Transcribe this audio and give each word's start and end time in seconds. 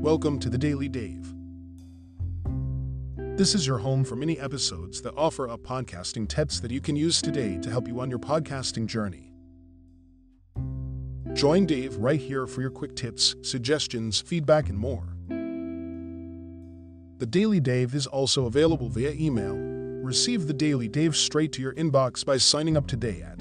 Welcome 0.00 0.38
to 0.40 0.48
the 0.48 0.56
Daily 0.56 0.88
Dave. 0.88 1.34
This 3.36 3.56
is 3.56 3.66
your 3.66 3.78
home 3.78 4.04
for 4.04 4.14
many 4.14 4.38
episodes 4.38 5.02
that 5.02 5.12
offer 5.16 5.48
up 5.48 5.64
podcasting 5.64 6.28
tips 6.28 6.60
that 6.60 6.70
you 6.70 6.80
can 6.80 6.94
use 6.94 7.20
today 7.20 7.58
to 7.58 7.68
help 7.68 7.88
you 7.88 7.98
on 7.98 8.08
your 8.08 8.20
podcasting 8.20 8.86
journey. 8.86 9.32
Join 11.34 11.66
Dave 11.66 11.96
right 11.96 12.20
here 12.20 12.46
for 12.46 12.60
your 12.60 12.70
quick 12.70 12.94
tips, 12.94 13.34
suggestions, 13.42 14.20
feedback, 14.20 14.68
and 14.68 14.78
more. 14.78 15.16
The 17.18 17.26
Daily 17.26 17.58
Dave 17.58 17.92
is 17.96 18.06
also 18.06 18.46
available 18.46 18.88
via 18.88 19.10
email. 19.10 19.56
Receive 19.56 20.46
the 20.46 20.54
Daily 20.54 20.86
Dave 20.86 21.16
straight 21.16 21.52
to 21.54 21.60
your 21.60 21.74
inbox 21.74 22.24
by 22.24 22.36
signing 22.36 22.76
up 22.76 22.86
today 22.86 23.20
at 23.20 23.40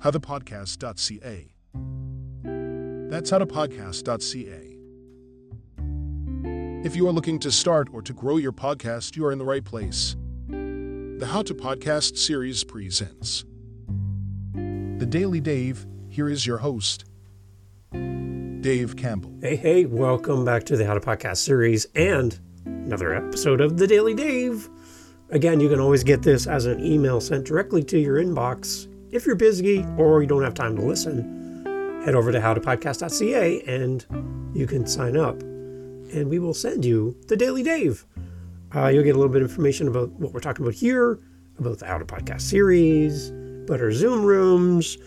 howtopodcast.ca. 0.00 1.52
That's 3.10 3.30
howtopodcast.ca. 3.30 4.67
If 6.84 6.94
you 6.94 7.08
are 7.08 7.12
looking 7.12 7.40
to 7.40 7.50
start 7.50 7.88
or 7.92 8.02
to 8.02 8.12
grow 8.12 8.36
your 8.36 8.52
podcast, 8.52 9.16
you 9.16 9.26
are 9.26 9.32
in 9.32 9.38
the 9.38 9.44
right 9.44 9.64
place. 9.64 10.14
The 10.48 11.26
How 11.28 11.42
to 11.42 11.52
Podcast 11.52 12.16
series 12.16 12.62
presents 12.62 13.44
The 14.54 15.04
Daily 15.04 15.40
Dave. 15.40 15.86
Here 16.08 16.28
is 16.28 16.46
your 16.46 16.58
host, 16.58 17.04
Dave 17.90 18.94
Campbell. 18.96 19.34
Hey, 19.42 19.56
hey, 19.56 19.86
welcome 19.86 20.44
back 20.44 20.62
to 20.66 20.76
the 20.76 20.86
How 20.86 20.94
to 20.94 21.00
Podcast 21.00 21.38
series 21.38 21.84
and 21.96 22.38
another 22.64 23.12
episode 23.12 23.60
of 23.60 23.76
The 23.76 23.88
Daily 23.88 24.14
Dave. 24.14 24.70
Again, 25.30 25.58
you 25.58 25.68
can 25.68 25.80
always 25.80 26.04
get 26.04 26.22
this 26.22 26.46
as 26.46 26.66
an 26.66 26.78
email 26.78 27.20
sent 27.20 27.44
directly 27.44 27.82
to 27.82 27.98
your 27.98 28.22
inbox 28.22 28.86
if 29.12 29.26
you're 29.26 29.34
busy 29.34 29.84
or 29.96 30.22
you 30.22 30.28
don't 30.28 30.44
have 30.44 30.54
time 30.54 30.76
to 30.76 30.82
listen 30.82 31.34
head 32.04 32.14
over 32.14 32.30
to 32.30 32.38
howtopodcast.ca 32.38 33.62
and 33.62 34.06
you 34.54 34.66
can 34.66 34.86
sign 34.86 35.16
up 35.16 35.42
and 36.12 36.28
we 36.28 36.38
will 36.38 36.54
send 36.54 36.84
you 36.84 37.16
the 37.28 37.36
Daily 37.36 37.62
Dave. 37.62 38.04
Uh, 38.74 38.88
you'll 38.88 39.04
get 39.04 39.14
a 39.14 39.18
little 39.18 39.32
bit 39.32 39.42
of 39.42 39.50
information 39.50 39.88
about 39.88 40.10
what 40.12 40.32
we're 40.32 40.40
talking 40.40 40.64
about 40.64 40.74
here, 40.74 41.20
about 41.58 41.78
the 41.78 41.86
How 41.86 41.98
to 41.98 42.04
Podcast 42.04 42.42
series, 42.42 43.30
about 43.64 43.80
our 43.80 43.92
Zoom 43.92 44.24
rooms, 44.24 44.98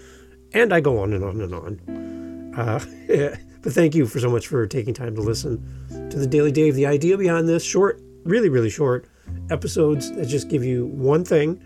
and 0.53 0.73
I 0.73 0.79
go 0.79 0.99
on 0.99 1.13
and 1.13 1.23
on 1.23 1.41
and 1.41 1.53
on. 1.53 2.53
Uh, 2.57 2.79
but 3.61 3.73
thank 3.73 3.95
you 3.95 4.05
for 4.05 4.19
so 4.19 4.29
much 4.29 4.47
for 4.47 4.65
taking 4.67 4.93
time 4.93 5.15
to 5.15 5.21
listen 5.21 5.63
to 6.09 6.17
the 6.17 6.27
Daily 6.27 6.51
Dave. 6.51 6.75
The 6.75 6.87
idea 6.87 7.17
behind 7.17 7.47
this 7.47 7.63
short, 7.63 8.01
really, 8.23 8.49
really 8.49 8.69
short 8.69 9.07
episodes 9.49 10.11
that 10.13 10.25
just 10.25 10.49
give 10.49 10.63
you 10.63 10.87
one 10.87 11.23
thing 11.23 11.63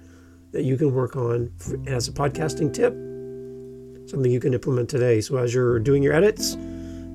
that 0.51 0.63
you 0.63 0.77
can 0.77 0.93
work 0.93 1.15
on 1.15 1.51
as 1.87 2.07
a 2.07 2.11
podcasting 2.11 2.73
tip 2.73 2.93
something 4.07 4.31
you 4.31 4.39
can 4.39 4.53
implement 4.53 4.89
today. 4.89 5.21
So 5.21 5.37
as 5.37 5.53
you're 5.53 5.79
doing 5.79 6.03
your 6.03 6.13
edits, 6.13 6.57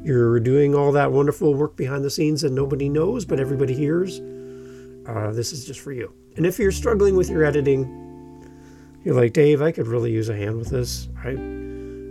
you're 0.03 0.41
doing 0.41 0.75
all 0.75 0.93
that 0.93 1.12
wonderful 1.12 1.55
work 1.55 1.77
behind 1.77 2.05
the 2.05 2.11
scenes 2.11 2.43
that 2.43 2.53
nobody 2.53 2.89
knows 2.89 3.25
but 3.25 3.41
everybody 3.41 3.75
hears. 3.75 4.20
Uh, 5.06 5.33
this 5.33 5.53
is 5.53 5.65
just 5.65 5.81
for 5.81 5.93
you. 5.93 6.12
And 6.37 6.47
if 6.47 6.59
you're 6.59 6.73
struggling 6.73 7.17
with 7.17 7.29
your 7.29 7.45
editing, 7.45 7.84
you're 9.05 9.15
like, 9.15 9.33
Dave, 9.33 9.62
I 9.62 9.73
could 9.73 9.87
really 9.87 10.12
use 10.12 10.28
a 10.28 10.37
hand 10.37 10.59
with 10.59 10.71
this. 10.71 11.09
I 11.25 11.31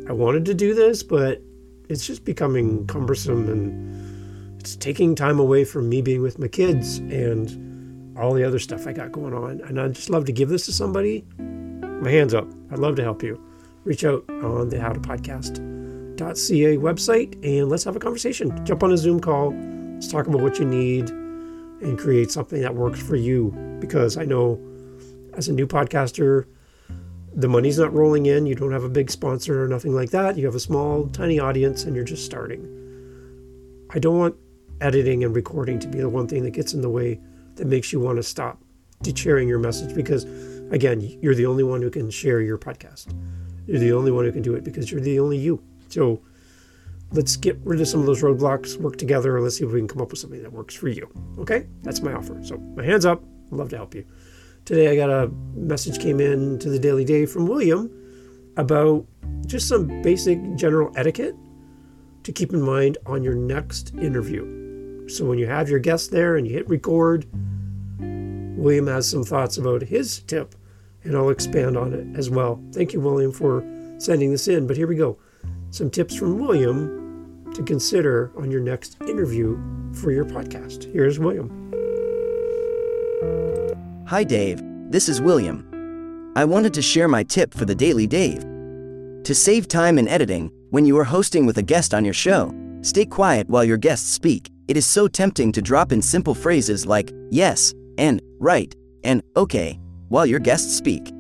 I 0.10 0.12
wanted 0.12 0.46
to 0.46 0.56
do 0.56 0.74
this, 0.74 1.04
but 1.04 1.42
it's 1.88 2.06
just 2.06 2.26
becoming 2.26 2.88
cumbersome 2.88 3.48
and 3.48 4.60
it's 4.60 4.76
taking 4.76 5.14
time 5.16 5.40
away 5.40 5.64
from 5.64 5.88
me 5.88 6.02
being 6.02 6.22
with 6.22 6.40
my 6.40 6.48
kids 6.48 6.98
and 6.98 8.18
all 8.18 8.34
the 8.34 8.44
other 8.44 8.60
stuff 8.60 8.88
I 8.88 8.94
got 8.94 9.12
going 9.12 9.34
on. 9.34 9.62
And 9.62 9.80
I'd 9.80 9.94
just 9.94 10.10
love 10.10 10.26
to 10.26 10.32
give 10.32 10.50
this 10.50 10.66
to 10.66 10.74
somebody. 10.74 11.26
My 11.38 12.10
hands 12.10 12.34
up. 12.34 12.48
I'd 12.72 12.80
love 12.80 12.96
to 12.98 13.04
help 13.04 13.24
you 13.24 13.40
reach 13.84 14.04
out 14.04 14.24
on 14.30 14.70
the 14.70 15.79
howtopodcast.ca 16.20 16.78
website 16.78 17.34
and 17.44 17.70
let's 17.70 17.84
have 17.84 17.96
a 17.96 18.00
conversation. 18.00 18.66
Jump 18.66 18.84
on 18.84 18.92
a 18.92 18.98
Zoom 18.98 19.20
call. 19.20 19.54
Let's 19.94 20.08
talk 20.08 20.28
about 20.28 20.42
what 20.42 20.60
you 20.60 20.66
need 20.66 21.10
and 21.10 21.98
create 21.98 22.32
something 22.32 22.62
that 22.62 22.76
works 22.76 23.02
for 23.02 23.16
you. 23.16 23.52
Because 23.80 24.18
I 24.18 24.26
know 24.26 24.60
as 25.34 25.48
a 25.48 25.54
new 25.54 25.68
podcaster, 25.68 26.46
the 27.34 27.48
money's 27.48 27.80
not 27.80 27.94
rolling 27.94 28.26
in. 28.26 28.46
You 28.46 28.56
don't 28.56 28.72
have 28.72 28.84
a 28.84 28.90
big 28.90 29.10
sponsor 29.10 29.64
or 29.64 29.68
nothing 29.68 29.94
like 29.94 30.12
that. 30.12 30.38
You 30.38 30.46
have 30.46 30.56
a 30.56 30.60
small, 30.60 31.08
tiny 31.08 31.40
audience 31.40 31.84
and 31.84 31.96
you're 31.96 32.06
just 32.06 32.26
starting. 32.26 32.76
I 33.92 34.00
don't 34.00 34.18
want 34.18 34.36
editing 34.82 35.24
and 35.24 35.36
recording 35.36 35.80
to 35.80 35.88
be 35.88 36.00
the 36.00 36.10
one 36.10 36.28
thing 36.28 36.44
that 36.44 36.52
gets 36.52 36.74
in 36.74 36.82
the 36.82 36.90
way 36.90 37.20
that 37.56 37.68
makes 37.68 37.92
you 37.92 38.00
want 38.00 38.18
to 38.18 38.24
stop 38.24 38.62
sharing 39.16 39.48
your 39.48 39.60
message 39.60 39.96
because, 39.96 40.26
again, 40.72 41.02
you're 41.22 41.36
the 41.36 41.46
only 41.46 41.64
one 41.64 41.82
who 41.82 41.90
can 41.90 42.10
share 42.10 42.42
your 42.42 42.58
podcast. 42.58 43.14
You're 43.66 43.80
the 43.80 43.94
only 43.94 44.12
one 44.12 44.26
who 44.26 44.32
can 44.32 44.42
do 44.42 44.56
it 44.56 44.64
because 44.64 44.92
you're 44.92 45.02
the 45.02 45.20
only 45.20 45.38
you. 45.38 45.64
So 45.90 46.22
let's 47.12 47.36
get 47.36 47.60
rid 47.64 47.82
of 47.82 47.88
some 47.88 48.00
of 48.00 48.06
those 48.06 48.22
roadblocks, 48.22 48.78
work 48.78 48.98
together, 48.98 49.40
let's 49.42 49.58
see 49.58 49.66
if 49.66 49.72
we 49.72 49.80
can 49.80 49.88
come 49.88 50.02
up 50.02 50.12
with 50.12 50.20
something 50.20 50.42
that 50.44 50.52
works 50.52 50.76
for 50.76 50.88
you. 50.88 51.10
Okay? 51.40 51.68
That's 51.82 52.02
my 52.02 52.14
offer. 52.14 52.40
So 52.44 52.58
my 52.58 52.84
hands 52.84 53.06
up. 53.06 53.24
Love 53.52 53.70
to 53.70 53.78
help 53.78 53.96
you. 53.96 54.06
Today 54.66 54.90
I 54.92 54.96
got 54.96 55.10
a 55.10 55.30
message 55.56 56.00
came 56.00 56.20
in 56.20 56.60
to 56.60 56.70
the 56.70 56.78
Daily 56.78 57.04
Dave 57.04 57.32
from 57.32 57.48
William 57.48 57.92
about 58.58 59.06
just 59.48 59.68
some 59.68 60.02
basic 60.04 60.40
general 60.56 60.92
etiquette 60.96 61.36
to 62.24 62.32
keep 62.32 62.54
in 62.54 62.62
mind 62.62 63.00
on 63.08 63.24
your 63.24 63.34
next 63.34 63.96
interview. 63.96 65.08
So 65.10 65.26
when 65.26 65.40
you 65.40 65.48
have 65.48 65.70
your 65.70 65.80
guest 65.80 66.12
there 66.12 66.36
and 66.36 66.46
you 66.46 66.54
hit 66.54 66.70
record, 66.70 67.26
William 68.00 68.86
has 68.86 69.10
some 69.10 69.24
thoughts 69.24 69.58
about 69.58 69.82
his 69.82 70.20
tip 70.24 70.54
and 71.04 71.16
I'll 71.16 71.30
expand 71.30 71.76
on 71.76 71.94
it 71.94 72.06
as 72.16 72.30
well. 72.30 72.62
Thank 72.72 72.94
you, 72.94 73.00
William, 73.00 73.32
for 73.32 73.64
sending 73.98 74.32
this 74.32 74.48
in. 74.48 74.68
But 74.68 74.78
here 74.78 74.86
we 74.86 74.96
go 74.96 75.18
some 75.72 75.90
tips 75.90 76.16
from 76.16 76.40
William 76.40 77.52
to 77.54 77.64
consider 77.64 78.32
on 78.38 78.52
your 78.52 78.62
next 78.62 78.98
interview 79.02 79.58
for 79.94 80.12
your 80.12 80.26
podcast. 80.26 80.92
Here's 80.94 81.20
William. 81.20 81.50
Hi, 84.08 84.24
Dave. 84.24 84.62
This 84.92 85.10
is 85.10 85.22
William. 85.22 86.34
I 86.36 86.46
wanted 86.46 86.74
to 86.76 86.82
share 86.82 87.08
my 87.08 87.24
tip 87.24 87.54
for 87.54 87.66
the 87.66 87.76
Daily 87.76 88.08
Dave. 88.08 88.42
To 89.24 89.36
save 89.36 89.68
time 89.68 90.00
in 90.00 90.08
editing, 90.08 90.52
when 90.72 90.86
you 90.86 90.98
are 90.98 91.04
hosting 91.04 91.46
with 91.46 91.58
a 91.58 91.64
guest 91.64 91.94
on 91.94 92.06
your 92.06 92.14
show, 92.14 92.54
stay 92.82 93.06
quiet 93.06 93.50
while 93.50 93.64
your 93.64 93.78
guests 93.78 94.10
speak. 94.10 94.50
It 94.68 94.78
is 94.78 94.86
so 94.86 95.08
tempting 95.08 95.52
to 95.52 95.62
drop 95.62 95.92
in 95.92 96.02
simple 96.02 96.34
phrases 96.34 96.86
like 96.86 97.12
yes, 97.30 97.74
and 97.98 98.22
right, 98.40 98.74
and 99.04 99.22
okay 99.36 99.80
while 100.10 100.26
your 100.26 100.40
guests 100.40 100.76
speak. 100.76 101.12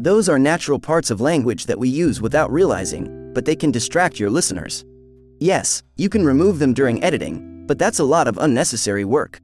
Those 0.00 0.28
are 0.28 0.38
natural 0.38 0.78
parts 0.78 1.10
of 1.10 1.20
language 1.20 1.66
that 1.66 1.78
we 1.78 1.88
use 1.88 2.20
without 2.20 2.50
realizing, 2.50 3.21
but 3.32 3.44
they 3.44 3.56
can 3.56 3.70
distract 3.70 4.20
your 4.20 4.30
listeners. 4.30 4.84
Yes, 5.38 5.82
you 5.96 6.08
can 6.08 6.24
remove 6.24 6.58
them 6.58 6.74
during 6.74 7.02
editing, 7.02 7.66
but 7.66 7.78
that's 7.78 7.98
a 7.98 8.04
lot 8.04 8.28
of 8.28 8.38
unnecessary 8.38 9.04
work. 9.04 9.40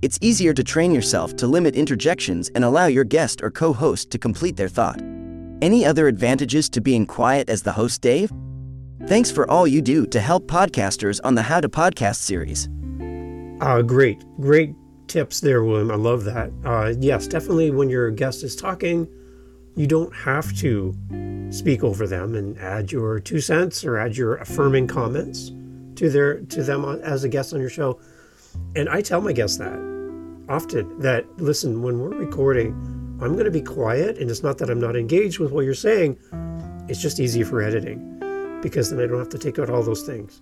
It's 0.00 0.18
easier 0.20 0.52
to 0.54 0.62
train 0.62 0.92
yourself 0.92 1.34
to 1.36 1.46
limit 1.46 1.74
interjections 1.74 2.50
and 2.54 2.64
allow 2.64 2.86
your 2.86 3.04
guest 3.04 3.42
or 3.42 3.50
co 3.50 3.72
host 3.72 4.10
to 4.10 4.18
complete 4.18 4.56
their 4.56 4.68
thought. 4.68 5.00
Any 5.60 5.84
other 5.84 6.06
advantages 6.06 6.68
to 6.70 6.80
being 6.80 7.06
quiet 7.06 7.48
as 7.48 7.62
the 7.62 7.72
host, 7.72 8.00
Dave? 8.00 8.30
Thanks 9.06 9.30
for 9.30 9.50
all 9.50 9.66
you 9.66 9.82
do 9.82 10.06
to 10.06 10.20
help 10.20 10.46
podcasters 10.46 11.18
on 11.24 11.34
the 11.34 11.42
How 11.42 11.60
to 11.60 11.68
Podcast 11.68 12.16
series. 12.16 12.68
Uh, 13.60 13.82
great, 13.82 14.22
great 14.40 14.74
tips 15.08 15.40
there, 15.40 15.64
William. 15.64 15.90
I 15.90 15.96
love 15.96 16.24
that. 16.24 16.52
Uh, 16.64 16.94
yes, 17.00 17.26
definitely 17.26 17.70
when 17.70 17.88
your 17.88 18.10
guest 18.10 18.44
is 18.44 18.54
talking, 18.54 19.08
you 19.74 19.86
don't 19.86 20.14
have 20.14 20.54
to 20.58 20.94
speak 21.50 21.82
over 21.82 22.06
them 22.06 22.34
and 22.34 22.58
add 22.58 22.92
your 22.92 23.20
two 23.20 23.40
cents 23.40 23.84
or 23.84 23.98
add 23.98 24.16
your 24.16 24.36
affirming 24.36 24.86
comments 24.86 25.52
to 25.96 26.10
their 26.10 26.40
to 26.42 26.62
them 26.62 26.84
as 27.02 27.24
a 27.24 27.28
guest 27.28 27.52
on 27.52 27.60
your 27.60 27.70
show. 27.70 28.00
And 28.76 28.88
I 28.88 29.00
tell 29.02 29.20
my 29.20 29.32
guests 29.32 29.58
that 29.58 29.78
often 30.48 30.98
that 31.00 31.24
listen, 31.38 31.82
when 31.82 32.00
we're 32.00 32.16
recording, 32.16 32.72
I'm 33.20 33.32
going 33.32 33.44
to 33.44 33.50
be 33.50 33.62
quiet, 33.62 34.18
and 34.18 34.30
it's 34.30 34.42
not 34.42 34.58
that 34.58 34.70
I'm 34.70 34.80
not 34.80 34.96
engaged 34.96 35.38
with 35.38 35.52
what 35.52 35.64
you're 35.64 35.74
saying. 35.74 36.18
It's 36.88 37.02
just 37.02 37.20
easier 37.20 37.44
for 37.44 37.62
editing 37.62 38.58
because 38.62 38.90
then 38.90 39.00
I 39.00 39.06
don't 39.06 39.18
have 39.18 39.28
to 39.30 39.38
take 39.38 39.58
out 39.58 39.70
all 39.70 39.82
those 39.82 40.02
things. 40.02 40.40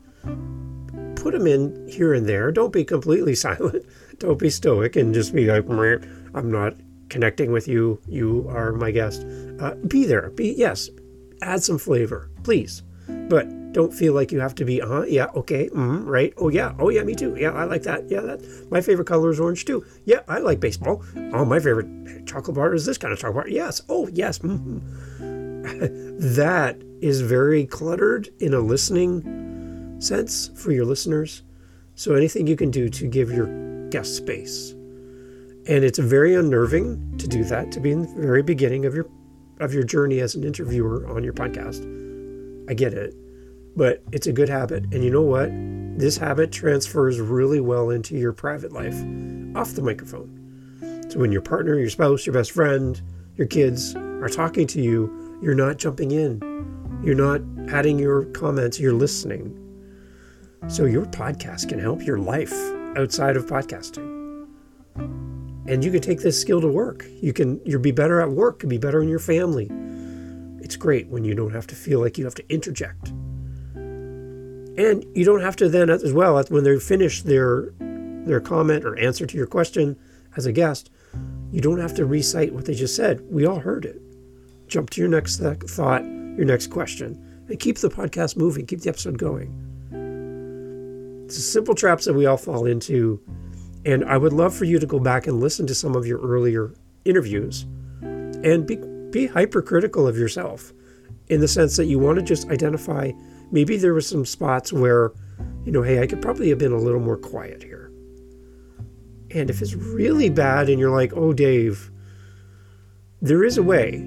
Put 1.16 1.32
them 1.32 1.46
in 1.46 1.88
here 1.88 2.14
and 2.14 2.28
there. 2.28 2.52
Don't 2.52 2.72
be 2.72 2.84
completely 2.84 3.34
silent 3.46 3.84
don't 4.18 4.38
be 4.38 4.50
stoic 4.50 4.96
and 4.96 5.14
just 5.14 5.34
be 5.34 5.46
like, 5.46 5.64
I'm 6.34 6.50
not 6.50 6.74
connecting 7.08 7.52
with 7.52 7.68
you. 7.68 8.00
You 8.08 8.46
are 8.48 8.72
my 8.72 8.90
guest. 8.90 9.26
Uh, 9.60 9.74
be 9.86 10.04
there. 10.04 10.30
Be 10.30 10.52
yes. 10.52 10.90
Add 11.42 11.62
some 11.62 11.78
flavor, 11.78 12.30
please. 12.42 12.82
But 13.28 13.72
don't 13.72 13.92
feel 13.92 14.14
like 14.14 14.32
you 14.32 14.40
have 14.40 14.54
to 14.54 14.64
be. 14.64 14.80
Uh, 14.80 15.02
yeah, 15.02 15.26
okay, 15.34 15.68
mm, 15.68 16.06
right. 16.06 16.32
Oh 16.38 16.48
yeah, 16.48 16.74
oh 16.78 16.88
yeah, 16.88 17.02
me 17.02 17.14
too. 17.14 17.36
Yeah, 17.38 17.50
I 17.50 17.64
like 17.64 17.82
that. 17.82 18.08
Yeah, 18.08 18.20
that. 18.20 18.70
My 18.70 18.80
favorite 18.80 19.06
color 19.06 19.30
is 19.30 19.38
orange 19.38 19.64
too. 19.64 19.84
Yeah, 20.06 20.20
I 20.28 20.38
like 20.38 20.60
baseball. 20.60 21.04
Oh, 21.34 21.44
my 21.44 21.58
favorite 21.58 22.26
chocolate 22.26 22.56
bar 22.56 22.74
is 22.74 22.86
this 22.86 22.98
kind 22.98 23.12
of 23.12 23.18
chocolate 23.18 23.44
bar. 23.44 23.48
Yes. 23.48 23.82
Oh 23.88 24.08
yes. 24.08 24.38
Mm-hmm. 24.38 24.78
that 26.36 26.80
is 27.00 27.20
very 27.20 27.66
cluttered 27.66 28.28
in 28.38 28.54
a 28.54 28.60
listening 28.60 30.00
sense 30.00 30.48
for 30.54 30.72
your 30.72 30.84
listeners. 30.84 31.42
So 31.96 32.14
anything 32.14 32.46
you 32.46 32.56
can 32.56 32.70
do 32.70 32.88
to 32.88 33.06
give 33.06 33.30
your 33.30 33.46
guest 33.90 34.16
space. 34.16 34.75
And 35.68 35.84
it's 35.84 35.98
very 35.98 36.34
unnerving 36.34 37.18
to 37.18 37.26
do 37.26 37.44
that, 37.44 37.72
to 37.72 37.80
be 37.80 37.90
in 37.90 38.02
the 38.02 38.22
very 38.22 38.42
beginning 38.42 38.84
of 38.84 38.94
your 38.94 39.08
of 39.58 39.72
your 39.72 39.84
journey 39.84 40.20
as 40.20 40.34
an 40.34 40.44
interviewer 40.44 41.06
on 41.08 41.24
your 41.24 41.32
podcast. 41.32 41.80
I 42.70 42.74
get 42.74 42.92
it. 42.92 43.14
But 43.74 44.02
it's 44.12 44.26
a 44.26 44.32
good 44.32 44.48
habit. 44.48 44.84
And 44.92 45.02
you 45.02 45.10
know 45.10 45.22
what? 45.22 45.50
this 45.96 46.18
habit 46.18 46.52
transfers 46.52 47.20
really 47.20 47.60
well 47.60 47.90
into 47.90 48.16
your 48.16 48.32
private 48.32 48.72
life 48.72 48.94
off 49.56 49.74
the 49.74 49.82
microphone. 49.82 50.32
So 51.08 51.18
when 51.18 51.32
your 51.32 51.40
partner, 51.40 51.78
your 51.78 51.88
spouse, 51.88 52.26
your 52.26 52.34
best 52.34 52.50
friend, 52.50 53.00
your 53.36 53.46
kids 53.46 53.96
are 53.96 54.28
talking 54.28 54.66
to 54.68 54.82
you, 54.82 55.38
you're 55.40 55.54
not 55.54 55.78
jumping 55.78 56.10
in. 56.10 56.40
You're 57.02 57.14
not 57.14 57.40
adding 57.72 57.98
your 57.98 58.24
comments, 58.26 58.78
you're 58.78 58.92
listening. 58.92 59.62
So 60.68 60.84
your 60.84 61.06
podcast 61.06 61.68
can 61.68 61.78
help 61.78 62.04
your 62.04 62.18
life 62.18 62.54
outside 62.96 63.36
of 63.36 63.46
podcasting. 63.46 64.15
And 65.68 65.84
you 65.84 65.90
can 65.90 66.00
take 66.00 66.20
this 66.20 66.40
skill 66.40 66.60
to 66.60 66.68
work. 66.68 67.04
You 67.20 67.32
can 67.32 67.60
you'll 67.64 67.80
be 67.80 67.90
better 67.90 68.20
at 68.20 68.30
work, 68.30 68.66
be 68.66 68.78
better 68.78 69.02
in 69.02 69.08
your 69.08 69.18
family. 69.18 69.68
It's 70.62 70.76
great 70.76 71.08
when 71.08 71.24
you 71.24 71.34
don't 71.34 71.52
have 71.52 71.66
to 71.68 71.74
feel 71.74 72.00
like 72.00 72.18
you 72.18 72.24
have 72.24 72.34
to 72.36 72.48
interject. 72.52 73.08
And 73.74 75.04
you 75.14 75.24
don't 75.24 75.40
have 75.40 75.56
to 75.56 75.68
then 75.68 75.90
as 75.90 76.12
well 76.12 76.42
when 76.44 76.64
they 76.64 76.78
finish 76.78 77.22
their 77.22 77.72
their 78.26 78.40
comment 78.40 78.84
or 78.84 78.98
answer 78.98 79.26
to 79.26 79.36
your 79.36 79.46
question 79.46 79.96
as 80.36 80.46
a 80.46 80.52
guest, 80.52 80.90
you 81.50 81.60
don't 81.60 81.80
have 81.80 81.94
to 81.94 82.04
recite 82.04 82.52
what 82.52 82.66
they 82.66 82.74
just 82.74 82.94
said. 82.94 83.24
We 83.30 83.46
all 83.46 83.60
heard 83.60 83.84
it. 83.84 84.00
Jump 84.68 84.90
to 84.90 85.00
your 85.00 85.08
next 85.08 85.38
thought, 85.38 86.02
your 86.04 86.44
next 86.44 86.66
question, 86.68 87.44
and 87.48 87.58
keep 87.58 87.78
the 87.78 87.88
podcast 87.88 88.36
moving, 88.36 88.66
keep 88.66 88.80
the 88.80 88.88
episode 88.88 89.16
going. 89.16 89.62
It's 91.26 91.38
a 91.38 91.42
simple 91.42 91.74
traps 91.74 92.04
that 92.04 92.14
we 92.14 92.26
all 92.26 92.36
fall 92.36 92.66
into. 92.66 93.20
And 93.86 94.04
I 94.04 94.16
would 94.18 94.32
love 94.32 94.52
for 94.52 94.64
you 94.64 94.80
to 94.80 94.86
go 94.86 94.98
back 94.98 95.28
and 95.28 95.40
listen 95.40 95.64
to 95.68 95.74
some 95.74 95.94
of 95.94 96.08
your 96.08 96.18
earlier 96.18 96.74
interviews 97.04 97.62
and 98.02 98.66
be, 98.66 98.76
be 99.10 99.28
hypercritical 99.28 100.08
of 100.08 100.18
yourself 100.18 100.72
in 101.28 101.40
the 101.40 101.46
sense 101.46 101.76
that 101.76 101.84
you 101.84 102.00
want 102.00 102.18
to 102.18 102.24
just 102.24 102.50
identify 102.50 103.12
maybe 103.52 103.76
there 103.76 103.94
were 103.94 104.00
some 104.00 104.26
spots 104.26 104.72
where, 104.72 105.12
you 105.64 105.70
know, 105.70 105.82
hey, 105.82 106.02
I 106.02 106.08
could 106.08 106.20
probably 106.20 106.48
have 106.48 106.58
been 106.58 106.72
a 106.72 106.78
little 106.78 106.98
more 106.98 107.16
quiet 107.16 107.62
here. 107.62 107.92
And 109.30 109.48
if 109.48 109.62
it's 109.62 109.74
really 109.74 110.30
bad 110.30 110.68
and 110.68 110.80
you're 110.80 110.90
like, 110.90 111.12
oh, 111.14 111.32
Dave, 111.32 111.92
there 113.22 113.44
is 113.44 113.56
a 113.56 113.62
way 113.62 113.98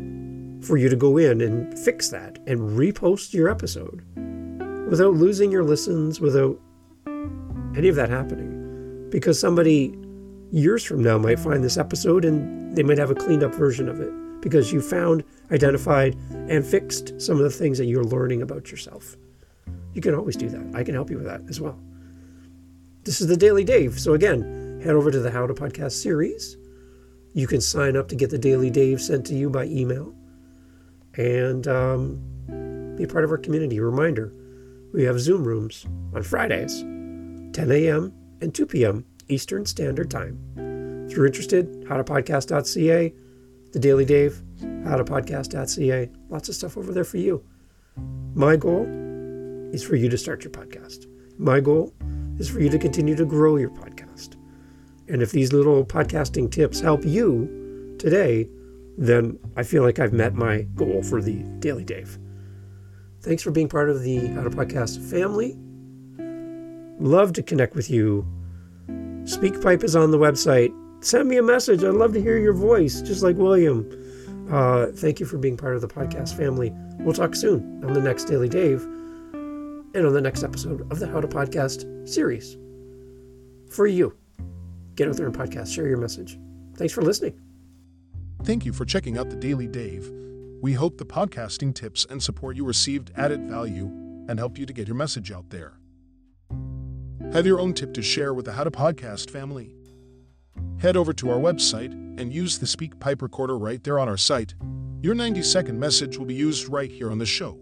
for 0.62 0.76
you 0.76 0.90
to 0.90 0.96
go 0.98 1.16
in 1.16 1.40
and 1.40 1.80
fix 1.80 2.10
that 2.10 2.38
and 2.48 2.78
repost 2.78 3.34
your 3.34 3.48
episode 3.48 4.04
without 4.90 5.14
losing 5.14 5.54
your 5.54 5.64
listens, 5.64 6.20
without 6.20 6.60
any 7.78 7.88
of 7.88 7.96
that 7.96 8.10
happening. 8.10 8.59
Because 9.10 9.40
somebody 9.40 9.96
years 10.52 10.84
from 10.84 11.04
now 11.04 11.18
might 11.18 11.40
find 11.40 11.64
this 11.64 11.78
episode 11.78 12.26
and 12.26 12.76
they 12.76 12.84
might 12.84 12.98
have 12.98 13.12
a 13.12 13.16
cleaned 13.16 13.44
up 13.44 13.54
version 13.54 13.88
of 13.90 14.00
it 14.00 14.12
because 14.42 14.72
you 14.72 14.82
found, 14.82 15.24
identified, 15.52 16.16
and 16.32 16.66
fixed 16.66 17.20
some 17.20 17.38
of 17.38 17.44
the 17.44 17.50
things 17.50 17.78
that 17.78 17.86
you're 17.86 18.04
learning 18.04 18.42
about 18.42 18.72
yourself. 18.72 19.16
You 19.94 20.02
can 20.02 20.16
always 20.16 20.36
do 20.36 20.50
that. 20.50 20.76
I 20.76 20.84
can 20.84 20.94
help 20.94 21.10
you 21.10 21.18
with 21.18 21.26
that 21.26 21.42
as 21.50 21.60
well. 21.60 21.80
This 23.04 23.22
is 23.22 23.28
the 23.28 23.38
Daily 23.38 23.64
Dave. 23.64 24.00
So, 24.00 24.14
again, 24.14 24.82
head 24.84 24.96
over 24.96 25.12
to 25.12 25.20
the 25.20 25.32
How 25.32 25.48
to 25.48 25.54
Podcast 25.54 25.94
series. 25.94 26.58
You 27.34 27.48
can 27.48 27.62
sign 27.62 27.98
up 27.98 28.08
to 28.10 28.16
get 28.16 28.30
the 28.30 28.38
Daily 28.38 28.70
Dave 28.70 29.02
sent 29.02 29.26
to 29.28 29.36
you 29.36 29.50
by 29.50 29.66
email 29.66 30.14
and 31.16 31.68
um, 31.68 32.96
be 32.96 33.06
part 33.06 33.24
of 33.24 33.32
our 33.32 33.38
community. 33.38 33.80
Reminder 33.80 34.34
we 34.94 35.04
have 35.04 35.20
Zoom 35.20 35.44
rooms 35.44 35.86
on 36.16 36.24
Fridays, 36.24 36.82
10 36.82 37.72
a.m. 37.72 38.14
and 38.42 38.54
2 38.54 38.66
p.m. 38.66 39.06
Eastern 39.28 39.66
Standard 39.66 40.10
Time. 40.10 40.38
If 41.08 41.16
you're 41.16 41.26
interested, 41.26 41.86
howtopodcast.ca, 41.86 43.14
the 43.72 43.80
Daily 43.80 44.06
Dave, 44.06 44.42
howtopodcast.ca, 44.62 46.10
lots 46.30 46.50
of 46.50 46.56
stuff 46.56 46.78
over 46.78 46.92
there 46.92 47.04
for 47.04 47.18
you. 47.18 47.44
My 48.34 48.56
goal 48.56 48.86
is 49.74 49.84
for 49.84 49.96
you 49.96 50.10
to 50.10 50.18
start 50.18 50.44
your 50.44 50.52
podcast. 50.52 51.06
My 51.38 51.60
goal 51.60 51.94
is 52.38 52.50
for 52.50 52.60
you 52.60 52.70
to 52.70 52.80
continue 52.80 53.16
to 53.16 53.26
grow 53.26 53.58
your 53.58 53.70
podcast. 53.70 54.36
And 55.08 55.22
if 55.22 55.32
these 55.32 55.54
little 55.54 55.86
podcasting 55.86 56.52
tips 56.52 56.80
help 56.80 57.04
you 57.04 57.96
today, 58.00 58.48
then 58.98 59.40
I 59.56 59.64
feel 59.64 59.84
like 59.84 60.00
I've 60.00 60.14
met 60.14 60.34
my 60.34 60.62
goal 60.76 61.02
for 61.02 61.22
the 61.22 61.44
Daily 61.60 61.84
Dave. 61.84 62.18
Thanks 63.22 63.44
for 63.44 63.52
being 63.52 63.68
part 63.68 63.90
of 63.90 64.02
the 64.02 64.28
How 64.28 64.44
to 64.44 64.50
Podcast 64.50 65.10
family. 65.10 65.58
Love 67.00 67.34
to 67.34 67.42
connect 67.42 67.76
with 67.76 67.90
you. 67.90 68.26
SpeakPipe 69.24 69.84
is 69.84 69.96
on 69.96 70.12
the 70.12 70.18
website. 70.18 70.74
Send 71.04 71.30
me 71.30 71.38
a 71.38 71.44
message. 71.44 71.84
I'd 71.84 71.94
love 71.94 72.14
to 72.14 72.22
hear 72.22 72.38
your 72.38 72.54
voice, 72.54 73.02
just 73.02 73.24
like 73.24 73.38
William. 73.38 73.90
Uh, 74.52 74.88
thank 74.88 75.20
you 75.20 75.26
for 75.26 75.38
being 75.38 75.56
part 75.56 75.76
of 75.76 75.82
the 75.82 75.88
podcast 75.88 76.36
family. 76.36 76.74
We'll 77.00 77.14
talk 77.14 77.36
soon 77.36 77.84
on 77.86 77.94
the 77.94 78.02
next 78.02 78.26
Daily 78.26 78.50
Dave 78.50 78.84
and 78.84 80.06
on 80.06 80.14
the 80.14 80.22
next 80.22 80.44
episode 80.44 80.82
of 80.92 81.00
the 81.00 81.08
How 81.08 81.22
to 81.22 81.28
Podcast 81.28 82.08
series. 82.08 82.58
For 83.70 83.88
you, 83.88 84.16
get 84.96 85.08
out 85.08 85.16
there 85.16 85.28
and 85.28 85.36
podcast, 85.36 85.74
share 85.74 85.88
your 85.88 85.98
message. 85.98 86.38
Thanks 86.76 86.94
for 86.94 87.02
listening. 87.02 87.40
Thank 88.44 88.66
you 88.66 88.74
for 88.74 88.84
checking 88.86 89.18
out 89.18 89.30
the 89.30 89.36
Daily 89.36 89.68
Dave. 89.68 90.12
We 90.62 90.74
hope 90.74 90.98
the 90.98 91.06
podcasting 91.06 91.74
tips 91.74 92.06
and 92.10 92.22
support 92.22 92.58
you 92.58 92.66
received 92.66 93.12
added 93.16 93.50
value 93.50 93.86
and 94.28 94.38
helped 94.38 94.58
you 94.58 94.66
to 94.66 94.74
get 94.74 94.88
your 94.88 94.98
message 94.98 95.32
out 95.32 95.50
there. 95.50 95.79
Have 97.34 97.46
your 97.46 97.60
own 97.60 97.74
tip 97.76 97.94
to 97.94 98.02
share 98.02 98.34
with 98.34 98.46
the 98.46 98.54
How 98.54 98.64
to 98.64 98.72
Podcast 98.72 99.30
family? 99.30 99.76
Head 100.80 100.98
over 100.98 101.14
to 101.14 101.30
our 101.30 101.38
website 101.38 101.92
and 102.20 102.34
use 102.34 102.58
the 102.58 102.66
SpeakPipe 102.66 103.22
recorder 103.22 103.56
right 103.56 103.84
there 103.84 104.00
on 104.00 104.10
our 104.10 104.18
site. 104.18 104.56
Your 105.04 105.14
90 105.14 105.44
second 105.44 105.80
message 105.80 106.18
will 106.18 106.26
be 106.26 106.34
used 106.34 106.68
right 106.70 106.90
here 106.90 107.12
on 107.12 107.20
the 107.20 107.28
show. 107.28 107.60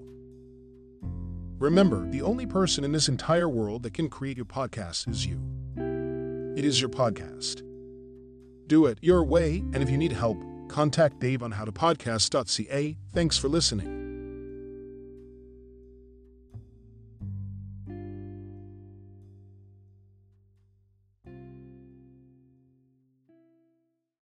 Remember, 1.59 2.09
the 2.09 2.21
only 2.21 2.45
person 2.45 2.85
in 2.85 2.93
this 2.93 3.09
entire 3.09 3.49
world 3.49 3.83
that 3.83 3.93
can 3.93 4.09
create 4.09 4.37
your 4.37 4.45
podcast 4.45 5.09
is 5.09 5.25
you. 5.25 5.41
It 6.55 6.63
is 6.63 6.79
your 6.79 6.89
podcast. 6.89 7.61
Do 8.67 8.85
it 8.85 8.99
your 9.01 9.25
way, 9.25 9.57
and 9.73 9.83
if 9.83 9.89
you 9.89 9.97
need 9.97 10.13
help, 10.13 10.37
contact 10.69 11.19
Dave 11.19 11.43
on 11.43 11.51
howtopodcast.ca. 11.51 12.97
Thanks 13.13 13.37
for 13.37 13.49
listening. 13.49 13.96